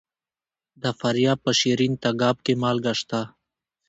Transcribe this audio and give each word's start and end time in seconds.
د 0.81 0.83
فاریاب 0.99 1.39
په 1.45 1.51
شیرین 1.59 1.93
تګاب 2.03 2.37
کې 2.45 2.53
مالګه 2.61 2.93
شته. 2.99 3.21